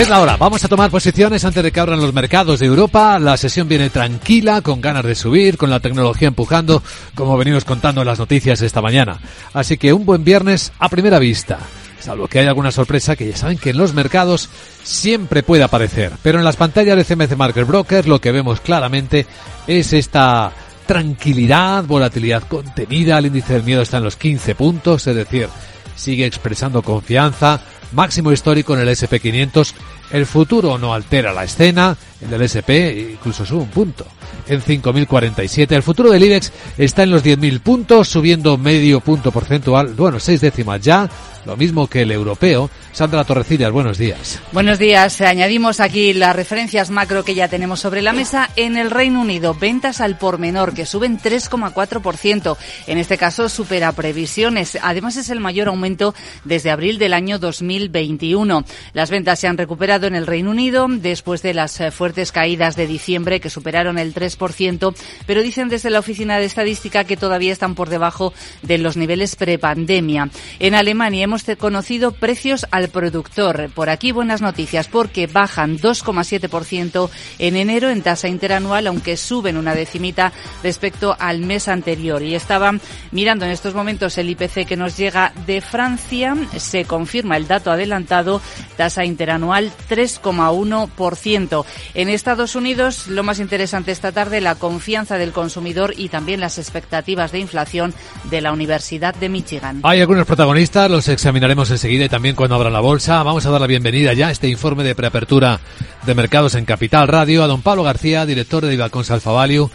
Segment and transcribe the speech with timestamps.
[0.00, 0.38] Es la hora.
[0.38, 3.18] Vamos a tomar posiciones antes de que abran los mercados de Europa.
[3.18, 6.82] La sesión viene tranquila, con ganas de subir, con la tecnología empujando,
[7.14, 9.20] como venimos contando en las noticias esta mañana.
[9.52, 11.58] Así que un buen viernes a primera vista.
[11.98, 14.48] Salvo que haya alguna sorpresa que ya saben que en los mercados
[14.82, 16.12] siempre puede aparecer.
[16.22, 19.26] Pero en las pantallas de CMC Market Broker lo que vemos claramente
[19.66, 20.50] es esta
[20.86, 23.18] tranquilidad, volatilidad contenida.
[23.18, 25.50] El índice del miedo está en los 15 puntos, es decir,
[25.94, 27.60] sigue expresando confianza
[27.92, 29.74] máximo histórico en el SP500.
[30.10, 34.04] El futuro no altera la escena, el del SP incluso sube un punto,
[34.48, 35.72] en 5.047.
[35.72, 40.40] El futuro del IBEX está en los 10.000 puntos, subiendo medio punto porcentual, bueno, seis
[40.40, 41.08] décimas ya,
[41.46, 42.70] lo mismo que el europeo.
[42.92, 44.40] Sandra Torrecillas, buenos días.
[44.52, 45.20] Buenos días.
[45.20, 48.50] Añadimos aquí las referencias macro que ya tenemos sobre la mesa.
[48.56, 52.56] En el Reino Unido, ventas al por menor que suben 3,4%.
[52.88, 54.76] En este caso, supera previsiones.
[54.82, 56.14] Además, es el mayor aumento
[56.44, 58.64] desde abril del año 2021.
[58.92, 62.76] Las ventas se han recuperado en el Reino Unido después de las eh, fuertes caídas
[62.76, 64.94] de diciembre que superaron el 3%,
[65.26, 69.36] pero dicen desde la Oficina de Estadística que todavía están por debajo de los niveles
[69.36, 70.30] prepandemia.
[70.58, 73.70] En Alemania hemos conocido precios al productor.
[73.74, 79.74] Por aquí buenas noticias porque bajan 2,7% en enero en tasa interanual, aunque suben una
[79.74, 82.22] decimita respecto al mes anterior.
[82.22, 82.72] Y estaba
[83.10, 86.36] mirando en estos momentos el IPC que nos llega de Francia.
[86.56, 88.40] Se confirma el dato adelantado,
[88.76, 91.64] tasa interanual 3,1%.
[91.94, 96.58] En Estados Unidos, lo más interesante esta tarde, la confianza del consumidor y también las
[96.58, 97.92] expectativas de inflación
[98.30, 99.80] de la Universidad de Michigan.
[99.82, 103.22] Hay algunos protagonistas, los examinaremos enseguida y también cuando abra la bolsa.
[103.22, 105.60] Vamos a dar la bienvenida ya a este informe de preapertura
[106.06, 109.70] de mercados en Capital Radio a don Pablo García, director de Ibacons Alfa Value.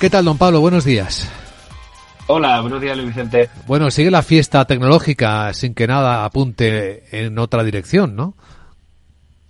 [0.00, 0.60] ¿Qué tal, don Pablo?
[0.60, 1.28] Buenos días.
[2.30, 3.48] Hola, buenos días, Luis Vicente.
[3.66, 8.34] Bueno, sigue la fiesta tecnológica sin que nada apunte en otra dirección, ¿no?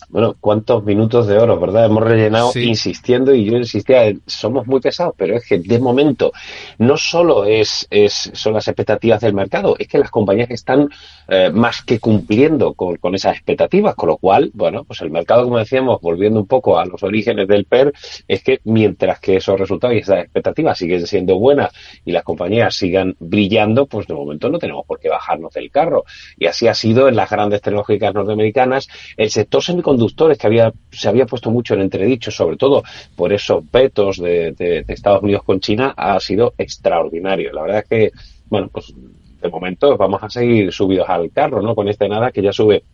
[0.09, 1.85] Bueno, cuántos minutos de oro, ¿verdad?
[1.85, 6.33] Hemos rellenado insistiendo y yo insistía, somos muy pesados, pero es que de momento
[6.79, 10.89] no solo es, es son las expectativas del mercado, es que las compañías están
[11.29, 15.45] eh, más que cumpliendo con, con, esas expectativas, con lo cual, bueno, pues el mercado,
[15.45, 17.93] como decíamos, volviendo un poco a los orígenes del PER,
[18.27, 21.71] es que mientras que esos resultados y esas expectativas siguen siendo buenas
[22.05, 26.05] y las compañías sigan brillando, pues de momento no tenemos por qué bajarnos del carro.
[26.39, 28.89] Y así ha sido en las grandes tecnológicas norteamericanas.
[29.17, 32.85] El sector semiconductor conductores que había, se había puesto mucho en entredicho, sobre todo
[33.17, 37.53] por esos vetos de, Estados Unidos con China, ha sido extraordinario.
[37.53, 38.13] La verdad es que,
[38.49, 38.95] bueno, pues
[39.43, 41.75] de momento vamos a seguir subidos al carro, ¿no?
[41.75, 42.85] Con este nada que ya sube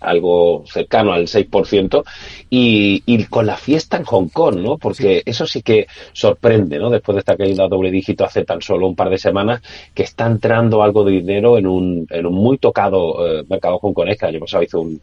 [0.00, 2.04] algo cercano al 6%,
[2.50, 4.78] y, y con la fiesta en Hong Kong, ¿no?
[4.78, 6.90] Porque eso sí que sorprende, ¿no?
[6.90, 9.62] Después de estar cayendo a doble dígito hace tan solo un par de semanas,
[9.94, 14.18] que está entrando algo de dinero en un, en un muy tocado eh, mercado hongkonés,
[14.18, 15.00] que el año pasado hizo un,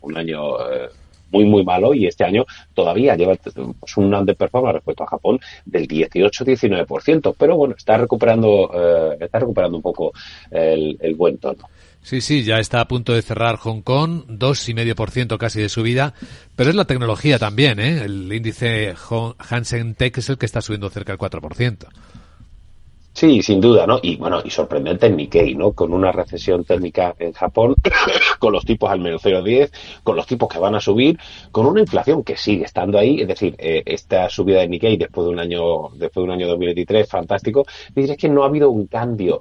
[0.00, 0.88] un, año eh,
[1.30, 2.44] muy, muy malo y este año
[2.74, 9.16] todavía lleva pues, un underperformance respecto a Japón del 18-19%, pero bueno, está recuperando, eh,
[9.20, 10.12] está recuperando un poco
[10.50, 11.68] el, el buen tono.
[12.02, 15.38] Sí, sí, ya está a punto de cerrar Hong Kong, dos y medio por ciento
[15.38, 16.14] casi de subida,
[16.56, 18.02] pero es la tecnología también, ¿eh?
[18.02, 18.94] El índice
[19.38, 21.86] Hansen Tech es el que está subiendo cerca del 4%.
[23.22, 24.00] Sí, sin duda, ¿no?
[24.02, 25.74] Y bueno, y sorprendente en Nikkei, ¿no?
[25.74, 27.76] Con una recesión técnica en Japón,
[28.40, 29.70] con los tipos al menos 0,10,
[30.02, 31.20] con los tipos que van a subir,
[31.52, 35.24] con una inflación que sigue estando ahí, es decir, eh, esta subida de Nikkei después
[35.24, 38.88] de un año, después de un año 2023, fantástico, es que no ha habido un
[38.88, 39.38] cambio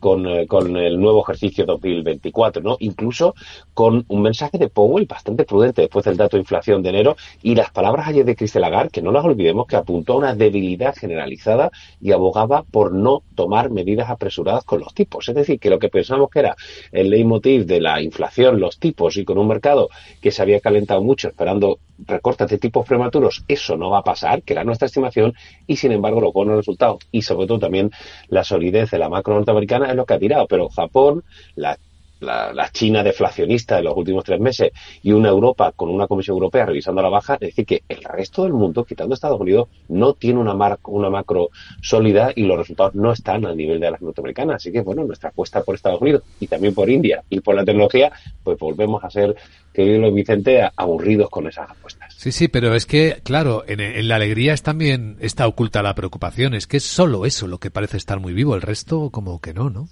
[0.00, 2.76] con, eh, con el nuevo ejercicio 2024, ¿no?
[2.80, 3.34] Incluso
[3.72, 7.54] con un mensaje de Powell bastante prudente después del dato de inflación de enero y
[7.54, 10.94] las palabras ayer de Christine Lagarde, que no las olvidemos, que apuntó a una debilidad
[10.94, 11.70] generalizada
[12.02, 15.28] y abogaba por no tomar medidas apresuradas con los tipos.
[15.28, 16.56] Es decir, que lo que pensamos que era
[16.92, 19.88] el leitmotiv de la inflación, los tipos y con un mercado
[20.20, 24.42] que se había calentado mucho esperando recortes de tipos prematuros, eso no va a pasar,
[24.42, 25.34] que era nuestra estimación,
[25.66, 27.90] y sin embargo los buenos resultados y sobre todo también
[28.28, 30.46] la solidez de la macro norteamericana es lo que ha tirado.
[30.46, 31.24] Pero Japón,
[31.54, 31.78] la
[32.24, 34.72] la, China deflacionista de los últimos tres meses
[35.02, 38.42] y una Europa con una Comisión Europea revisando la baja, es decir, que el resto
[38.42, 40.54] del mundo, quitando Estados Unidos, no tiene una,
[40.84, 41.50] una macro
[41.82, 44.56] sólida y los resultados no están al nivel de las norteamericanas.
[44.56, 47.64] Así que, bueno, nuestra apuesta por Estados Unidos y también por India y por la
[47.64, 48.12] tecnología,
[48.42, 49.36] pues volvemos a ser,
[49.72, 52.14] querido Vicente, aburridos con esas apuestas.
[52.16, 55.94] Sí, sí, pero es que, claro, en, en la alegría es también está oculta la
[55.94, 56.54] preocupación.
[56.54, 59.54] Es que es solo eso lo que parece estar muy vivo, el resto como que
[59.54, 59.88] no, ¿no?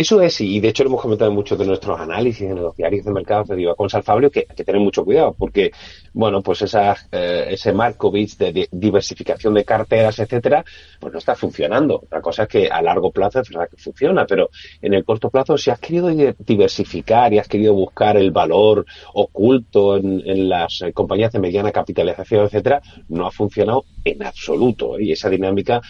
[0.00, 2.74] Eso es, y de hecho lo hemos comentado en muchos de nuestros análisis en los
[2.74, 5.72] diarios de mercado de Diva con Salfabrio, que hay que tener mucho cuidado, porque,
[6.14, 10.64] bueno, pues esa, eh, ese Markovich de, diversificación de carteras, etcétera,
[10.98, 12.04] pues no está funcionando.
[12.10, 14.48] La cosa es que a largo plazo es verdad que funciona, pero
[14.80, 16.08] en el corto plazo, si has querido
[16.38, 22.46] diversificar y has querido buscar el valor oculto en, las eh, compañías de mediana capitalización,
[22.46, 22.80] etcétera,
[23.10, 24.98] no ha funcionado en absoluto.
[24.98, 25.04] ¿eh?
[25.04, 25.82] Y esa dinámica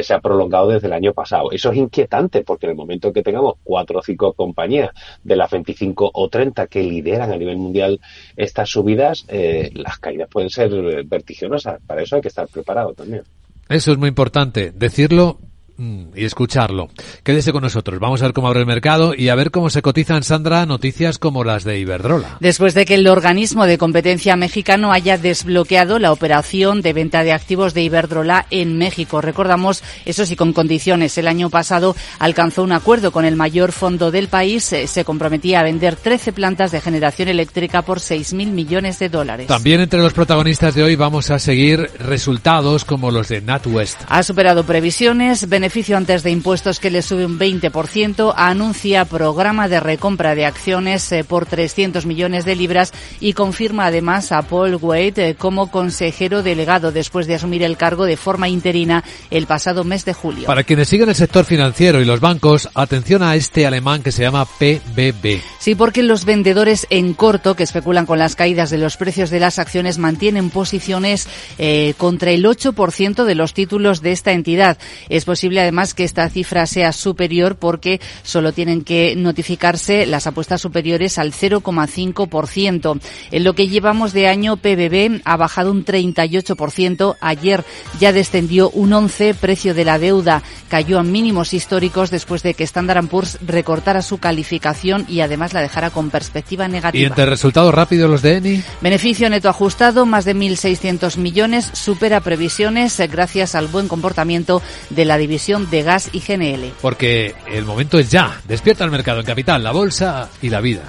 [0.00, 1.52] se ha prolongado desde el año pasado.
[1.52, 4.90] Eso es inquietante porque en el momento que tengamos cuatro o cinco compañías
[5.22, 8.00] de las 25 o 30 que lideran a nivel mundial
[8.36, 10.70] estas subidas, eh, las caídas pueden ser
[11.04, 11.80] vertiginosas.
[11.86, 13.22] Para eso hay que estar preparado también.
[13.68, 15.38] Eso es muy importante, decirlo
[15.78, 16.88] y escucharlo.
[17.22, 18.00] Quédese con nosotros.
[18.00, 21.18] Vamos a ver cómo abre el mercado y a ver cómo se cotizan, Sandra, noticias
[21.18, 22.38] como las de Iberdrola.
[22.40, 27.32] Después de que el organismo de competencia mexicano haya desbloqueado la operación de venta de
[27.32, 29.20] activos de Iberdrola en México.
[29.20, 31.16] Recordamos, eso sí, con condiciones.
[31.18, 34.72] El año pasado alcanzó un acuerdo con el mayor fondo del país.
[34.72, 39.46] Eh, se comprometía a vender 13 plantas de generación eléctrica por 6.000 millones de dólares.
[39.46, 44.00] También entre los protagonistas de hoy vamos a seguir resultados como los de NatWest.
[44.08, 49.80] Ha superado previsiones, beneficio antes de impuestos que le sube un 20%, anuncia programa de
[49.80, 55.28] recompra de acciones eh, por 300 millones de libras y confirma además a Paul Wade
[55.28, 60.06] eh, como consejero delegado después de asumir el cargo de forma interina el pasado mes
[60.06, 60.46] de julio.
[60.46, 64.22] Para quienes siguen el sector financiero y los bancos, atención a este alemán que se
[64.22, 65.42] llama PBB.
[65.58, 69.40] Sí, porque los vendedores en corto que especulan con las caídas de los precios de
[69.40, 71.28] las acciones mantienen posiciones
[71.58, 74.78] eh, contra el 8% de los títulos de esta entidad.
[75.10, 80.60] Es posible además que esta cifra sea superior porque solo tienen que notificarse las apuestas
[80.60, 83.00] superiores al 0,5%.
[83.30, 87.16] En lo que llevamos de año, PBB ha bajado un 38%.
[87.20, 87.64] Ayer
[88.00, 89.36] ya descendió un 11%.
[89.38, 94.18] Precio de la deuda cayó a mínimos históricos después de que Standard Poor's recortara su
[94.18, 97.02] calificación y además la dejara con perspectiva negativa.
[97.02, 98.62] ¿Y entre resultados rápidos los de ENI?
[98.80, 105.04] Beneficio neto ajustado, más de 1.600 millones, supera previsiones eh, gracias al buen comportamiento de
[105.04, 106.74] la división de gas y GNL.
[106.82, 108.38] Porque el momento es ya.
[108.44, 110.82] Despierta el mercado en capital, la bolsa y la vida.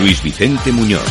[0.00, 1.02] Luis Vicente Muñoz.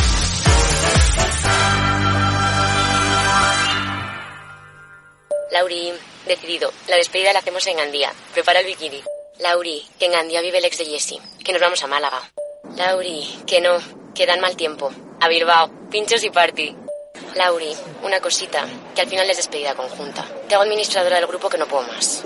[5.50, 5.92] Lauri,
[6.26, 6.70] decidido.
[6.88, 8.12] La despedida la hacemos en Gandía.
[8.34, 9.00] Prepara el bikini.
[9.40, 11.18] Lauri, que en Gandía vive el ex de Jesse.
[11.42, 12.20] Que nos vamos a Málaga.
[12.76, 13.78] Lauri, que no.
[14.14, 14.90] Que dan mal tiempo.
[15.20, 15.70] A Bilbao.
[15.90, 16.85] Pinchos y party.
[17.36, 17.72] Lauri,
[18.02, 20.24] una cosita, que al final es despedida conjunta.
[20.48, 22.24] Te hago administradora del grupo que no puedo más.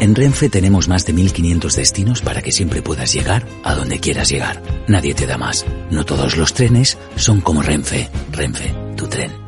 [0.00, 4.28] En Renfe tenemos más de 1500 destinos para que siempre puedas llegar a donde quieras
[4.28, 4.62] llegar.
[4.86, 5.66] Nadie te da más.
[5.90, 8.08] No todos los trenes son como Renfe.
[8.30, 9.47] Renfe, tu tren.